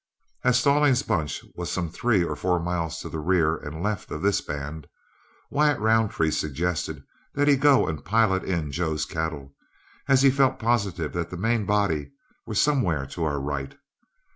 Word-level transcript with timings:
As 0.43 0.59
Stallings's 0.59 1.03
bunch 1.03 1.45
was 1.53 1.71
some 1.71 1.87
three 1.87 2.23
or 2.23 2.35
four 2.35 2.59
miles 2.59 2.97
to 3.01 3.09
the 3.09 3.19
rear 3.19 3.55
and 3.57 3.83
left 3.83 4.09
of 4.09 4.23
this 4.23 4.41
band, 4.41 4.87
Wyatt 5.51 5.79
Roundtree 5.79 6.31
suggested 6.31 7.03
that 7.35 7.47
he 7.47 7.55
go 7.55 7.87
and 7.87 8.03
pilot 8.03 8.43
in 8.43 8.71
Joe's 8.71 9.05
cattle, 9.05 9.53
as 10.07 10.23
he 10.23 10.31
felt 10.31 10.57
positive 10.57 11.13
that 11.13 11.29
the 11.29 11.37
main 11.37 11.67
body 11.67 12.13
were 12.47 12.55
somewhere 12.55 13.05
to 13.05 13.23
our 13.25 13.39
right. 13.39 13.77